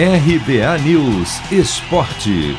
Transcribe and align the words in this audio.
RBA 0.00 0.78
News 0.84 1.40
Esporte. 1.50 2.56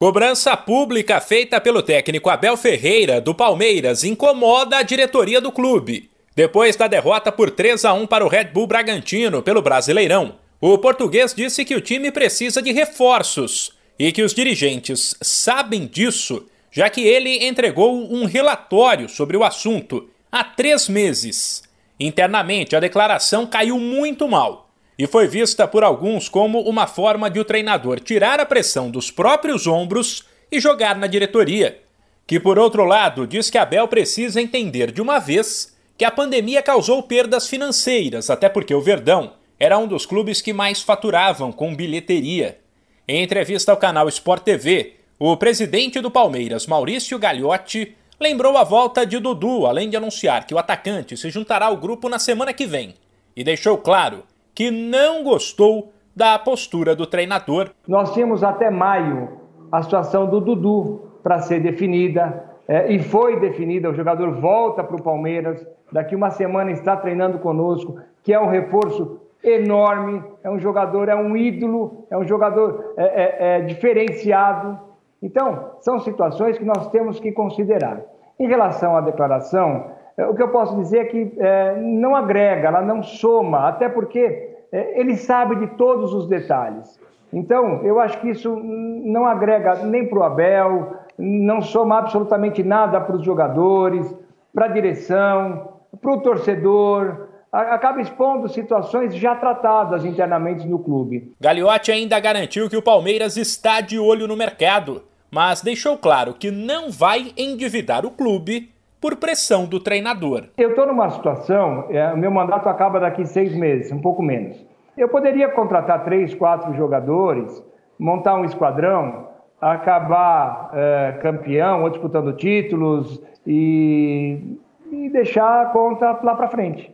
Cobrança 0.00 0.56
pública 0.56 1.20
feita 1.20 1.60
pelo 1.60 1.80
técnico 1.80 2.28
Abel 2.28 2.56
Ferreira 2.56 3.20
do 3.20 3.32
Palmeiras 3.32 4.02
incomoda 4.02 4.78
a 4.78 4.82
diretoria 4.82 5.40
do 5.40 5.52
clube. 5.52 6.10
Depois 6.34 6.74
da 6.74 6.88
derrota 6.88 7.30
por 7.30 7.52
3 7.52 7.84
a 7.84 7.92
1 7.92 8.08
para 8.08 8.24
o 8.24 8.28
Red 8.28 8.46
Bull 8.46 8.66
Bragantino 8.66 9.44
pelo 9.44 9.62
Brasileirão, 9.62 10.34
o 10.60 10.76
português 10.78 11.32
disse 11.32 11.64
que 11.64 11.76
o 11.76 11.80
time 11.80 12.10
precisa 12.10 12.60
de 12.60 12.72
reforços 12.72 13.70
e 13.96 14.10
que 14.10 14.24
os 14.24 14.34
dirigentes 14.34 15.14
sabem 15.22 15.86
disso, 15.86 16.44
já 16.72 16.90
que 16.90 17.02
ele 17.02 17.46
entregou 17.46 18.12
um 18.12 18.24
relatório 18.24 19.08
sobre 19.08 19.36
o 19.36 19.44
assunto 19.44 20.10
há 20.32 20.42
três 20.42 20.88
meses. 20.88 21.67
Internamente, 21.98 22.76
a 22.76 22.80
declaração 22.80 23.46
caiu 23.46 23.78
muito 23.78 24.28
mal 24.28 24.70
e 24.98 25.06
foi 25.06 25.26
vista 25.28 25.66
por 25.66 25.84
alguns 25.84 26.28
como 26.28 26.60
uma 26.60 26.86
forma 26.86 27.30
de 27.30 27.38
o 27.38 27.44
treinador 27.44 28.00
tirar 28.00 28.40
a 28.40 28.46
pressão 28.46 28.90
dos 28.90 29.10
próprios 29.10 29.66
ombros 29.66 30.24
e 30.50 30.60
jogar 30.60 30.96
na 30.96 31.06
diretoria, 31.06 31.80
que 32.26 32.40
por 32.40 32.58
outro 32.58 32.84
lado 32.84 33.26
diz 33.26 33.48
que 33.50 33.58
Abel 33.58 33.86
precisa 33.86 34.40
entender 34.40 34.90
de 34.90 35.00
uma 35.00 35.18
vez 35.18 35.76
que 35.96 36.04
a 36.04 36.10
pandemia 36.10 36.62
causou 36.62 37.02
perdas 37.02 37.48
financeiras, 37.48 38.30
até 38.30 38.48
porque 38.48 38.74
o 38.74 38.80
Verdão 38.80 39.32
era 39.58 39.78
um 39.78 39.86
dos 39.86 40.06
clubes 40.06 40.40
que 40.40 40.52
mais 40.52 40.80
faturavam 40.80 41.50
com 41.50 41.74
bilheteria. 41.74 42.58
Em 43.06 43.22
entrevista 43.22 43.72
ao 43.72 43.78
canal 43.78 44.08
Sport 44.08 44.44
TV, 44.44 44.94
o 45.18 45.36
presidente 45.36 46.00
do 46.00 46.10
Palmeiras, 46.10 46.66
Maurício 46.66 47.18
Gagliotti, 47.18 47.96
lembrou 48.20 48.56
a 48.56 48.64
volta 48.64 49.06
de 49.06 49.18
Dudu, 49.18 49.66
além 49.66 49.88
de 49.88 49.96
anunciar 49.96 50.46
que 50.46 50.54
o 50.54 50.58
atacante 50.58 51.16
se 51.16 51.30
juntará 51.30 51.66
ao 51.66 51.76
grupo 51.76 52.08
na 52.08 52.18
semana 52.18 52.52
que 52.52 52.66
vem, 52.66 52.94
e 53.36 53.44
deixou 53.44 53.78
claro 53.78 54.24
que 54.54 54.70
não 54.70 55.22
gostou 55.22 55.92
da 56.14 56.38
postura 56.38 56.96
do 56.96 57.06
treinador. 57.06 57.70
Nós 57.86 58.12
tínhamos 58.12 58.42
até 58.42 58.70
maio 58.70 59.40
a 59.70 59.82
situação 59.82 60.26
do 60.26 60.40
Dudu 60.40 61.12
para 61.22 61.40
ser 61.40 61.60
definida, 61.60 62.44
é, 62.66 62.92
e 62.92 62.98
foi 62.98 63.38
definida. 63.38 63.88
O 63.88 63.94
jogador 63.94 64.32
volta 64.40 64.82
para 64.82 64.96
o 64.96 65.02
Palmeiras, 65.02 65.64
daqui 65.92 66.16
uma 66.16 66.30
semana 66.30 66.72
está 66.72 66.96
treinando 66.96 67.38
conosco, 67.38 68.00
que 68.22 68.32
é 68.32 68.40
um 68.40 68.48
reforço 68.48 69.20
enorme, 69.42 70.22
é 70.42 70.50
um 70.50 70.58
jogador, 70.58 71.08
é 71.08 71.14
um 71.14 71.36
ídolo, 71.36 72.06
é 72.10 72.18
um 72.18 72.26
jogador 72.26 72.94
é, 72.96 73.04
é, 73.04 73.58
é 73.58 73.60
diferenciado. 73.60 74.78
Então, 75.22 75.72
são 75.80 75.98
situações 76.00 76.58
que 76.58 76.64
nós 76.64 76.90
temos 76.90 77.18
que 77.18 77.32
considerar. 77.32 78.02
Em 78.38 78.46
relação 78.46 78.96
à 78.96 79.00
declaração, 79.00 79.86
é, 80.16 80.26
o 80.26 80.34
que 80.34 80.42
eu 80.42 80.48
posso 80.48 80.76
dizer 80.76 80.98
é 80.98 81.04
que 81.04 81.32
é, 81.38 81.76
não 81.76 82.14
agrega, 82.14 82.68
ela 82.68 82.82
não 82.82 83.02
soma, 83.02 83.68
até 83.68 83.88
porque 83.88 84.54
é, 84.72 85.00
ele 85.00 85.16
sabe 85.16 85.56
de 85.56 85.66
todos 85.76 86.12
os 86.12 86.28
detalhes. 86.28 87.00
Então, 87.32 87.84
eu 87.84 88.00
acho 88.00 88.20
que 88.20 88.30
isso 88.30 88.54
não 88.56 89.26
agrega 89.26 89.76
nem 89.84 90.06
para 90.06 90.18
o 90.18 90.22
Abel, 90.22 90.94
não 91.18 91.60
soma 91.60 91.98
absolutamente 91.98 92.62
nada 92.62 93.00
para 93.00 93.16
os 93.16 93.24
jogadores, 93.24 94.14
para 94.54 94.66
a 94.66 94.68
direção, 94.68 95.68
para 96.00 96.12
o 96.12 96.20
torcedor, 96.20 97.28
acaba 97.52 98.00
expondo 98.00 98.48
situações 98.48 99.14
já 99.14 99.34
tratadas 99.34 100.04
internamente 100.04 100.66
no 100.66 100.78
clube. 100.78 101.32
Gagliotti 101.40 101.90
ainda 101.90 102.18
garantiu 102.20 102.68
que 102.68 102.76
o 102.76 102.82
Palmeiras 102.82 103.36
está 103.36 103.80
de 103.80 103.98
olho 103.98 104.26
no 104.26 104.36
mercado, 104.36 105.02
mas 105.30 105.62
deixou 105.62 105.96
claro 105.96 106.34
que 106.34 106.50
não 106.50 106.90
vai 106.90 107.32
endividar 107.36 108.04
o 108.06 108.10
clube 108.10 108.70
por 109.00 109.16
pressão 109.16 109.66
do 109.66 109.78
treinador. 109.78 110.44
Eu 110.56 110.70
estou 110.70 110.86
numa 110.86 111.10
situação, 111.10 111.86
é, 111.90 112.14
meu 112.16 112.30
mandato 112.30 112.68
acaba 112.68 112.98
daqui 112.98 113.24
seis 113.26 113.54
meses, 113.54 113.92
um 113.92 114.00
pouco 114.00 114.22
menos. 114.22 114.64
Eu 114.96 115.08
poderia 115.08 115.48
contratar 115.48 116.04
três, 116.04 116.34
quatro 116.34 116.74
jogadores, 116.74 117.62
montar 117.98 118.34
um 118.34 118.44
esquadrão, 118.44 119.28
acabar 119.60 120.70
é, 120.72 121.18
campeão 121.22 121.82
ou 121.82 121.90
disputando 121.90 122.32
títulos 122.32 123.22
e, 123.46 124.58
e 124.90 125.08
deixar 125.10 125.62
a 125.62 125.66
conta 125.66 126.18
lá 126.22 126.34
para 126.34 126.48
frente. 126.48 126.92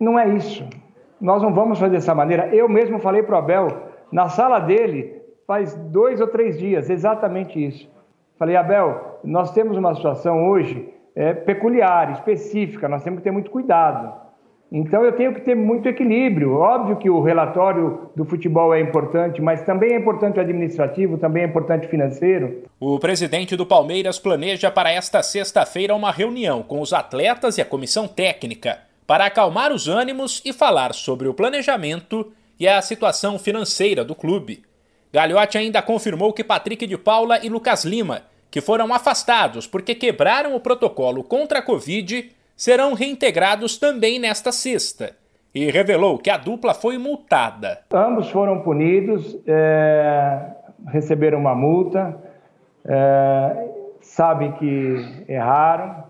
Não 0.00 0.18
é 0.18 0.28
isso. 0.30 0.66
Nós 1.20 1.42
não 1.42 1.52
vamos 1.52 1.78
fazer 1.78 1.92
dessa 1.92 2.14
maneira. 2.14 2.48
Eu 2.54 2.68
mesmo 2.68 2.98
falei 2.98 3.22
para 3.22 3.36
o 3.36 3.38
Abel, 3.38 3.68
na 4.10 4.28
sala 4.28 4.58
dele, 4.58 5.21
faz 5.46 5.74
dois 5.74 6.20
ou 6.20 6.26
três 6.26 6.58
dias, 6.58 6.90
exatamente 6.90 7.64
isso. 7.64 7.90
Falei, 8.38 8.56
Abel, 8.56 9.20
nós 9.22 9.52
temos 9.52 9.76
uma 9.76 9.94
situação 9.94 10.48
hoje 10.48 10.88
é, 11.14 11.32
peculiar, 11.32 12.12
específica, 12.12 12.88
nós 12.88 13.02
temos 13.02 13.18
que 13.18 13.24
ter 13.24 13.30
muito 13.30 13.50
cuidado. 13.50 14.22
Então 14.74 15.04
eu 15.04 15.12
tenho 15.12 15.34
que 15.34 15.42
ter 15.42 15.54
muito 15.54 15.86
equilíbrio. 15.86 16.54
Óbvio 16.54 16.96
que 16.96 17.10
o 17.10 17.20
relatório 17.20 18.08
do 18.16 18.24
futebol 18.24 18.72
é 18.72 18.80
importante, 18.80 19.42
mas 19.42 19.62
também 19.62 19.92
é 19.92 19.96
importante 19.98 20.38
o 20.38 20.40
administrativo, 20.40 21.18
também 21.18 21.42
é 21.42 21.46
importante 21.46 21.86
o 21.86 21.90
financeiro. 21.90 22.62
O 22.80 22.98
presidente 22.98 23.54
do 23.54 23.66
Palmeiras 23.66 24.18
planeja 24.18 24.70
para 24.70 24.90
esta 24.90 25.22
sexta-feira 25.22 25.94
uma 25.94 26.10
reunião 26.10 26.62
com 26.62 26.80
os 26.80 26.94
atletas 26.94 27.58
e 27.58 27.60
a 27.60 27.66
comissão 27.66 28.08
técnica 28.08 28.78
para 29.06 29.26
acalmar 29.26 29.72
os 29.72 29.88
ânimos 29.88 30.40
e 30.42 30.54
falar 30.54 30.94
sobre 30.94 31.28
o 31.28 31.34
planejamento 31.34 32.32
e 32.58 32.66
a 32.66 32.80
situação 32.80 33.38
financeira 33.38 34.02
do 34.02 34.14
clube. 34.14 34.62
Gagliotti 35.12 35.58
ainda 35.58 35.82
confirmou 35.82 36.32
que 36.32 36.42
Patrick 36.42 36.86
de 36.86 36.96
Paula 36.96 37.44
e 37.44 37.48
Lucas 37.50 37.84
Lima, 37.84 38.22
que 38.50 38.62
foram 38.62 38.94
afastados 38.94 39.66
porque 39.66 39.94
quebraram 39.94 40.54
o 40.54 40.60
protocolo 40.60 41.22
contra 41.22 41.58
a 41.58 41.62
Covid, 41.62 42.32
serão 42.56 42.94
reintegrados 42.94 43.76
também 43.76 44.18
nesta 44.18 44.50
sexta. 44.50 45.14
E 45.54 45.70
revelou 45.70 46.16
que 46.16 46.30
a 46.30 46.38
dupla 46.38 46.72
foi 46.72 46.96
multada. 46.96 47.80
Ambos 47.92 48.30
foram 48.30 48.62
punidos, 48.62 49.36
é, 49.46 50.46
receberam 50.88 51.38
uma 51.38 51.54
multa, 51.54 52.16
é, 52.86 53.68
que 54.58 55.24
erraram, 55.28 56.04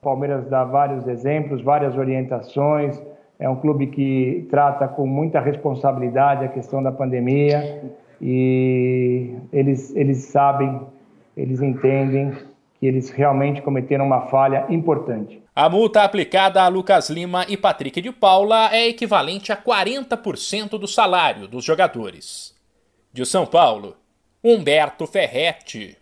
Palmeiras 0.00 0.48
dá 0.48 0.62
vários 0.62 1.08
exemplos, 1.08 1.60
várias 1.60 1.96
orientações. 1.96 3.02
É 3.36 3.48
um 3.48 3.56
clube 3.56 3.88
que 3.88 4.46
trata 4.48 4.86
com 4.86 5.06
muita 5.06 5.40
responsabilidade 5.40 6.44
a 6.44 6.48
questão 6.48 6.80
da 6.80 6.92
pandemia 6.92 7.82
e 8.20 9.34
eles, 9.52 9.94
eles 9.94 10.18
sabem, 10.24 10.80
eles 11.36 11.60
entendem 11.60 12.32
que 12.78 12.86
eles 12.86 13.10
realmente 13.10 13.60
cometeram 13.60 14.06
uma 14.06 14.22
falha 14.22 14.64
importante. 14.68 15.42
A 15.54 15.68
multa 15.68 16.02
aplicada 16.02 16.62
a 16.62 16.68
Lucas 16.68 17.10
Lima 17.10 17.44
e 17.48 17.56
Patrick 17.56 18.00
de 18.00 18.12
Paula 18.12 18.72
é 18.72 18.86
equivalente 18.86 19.50
a 19.50 19.56
40% 19.56 20.78
do 20.78 20.86
salário 20.86 21.48
dos 21.48 21.64
jogadores. 21.64 22.54
De 23.12 23.26
São 23.26 23.44
Paulo, 23.44 23.96
Humberto 24.42 25.04
Ferretti. 25.04 25.98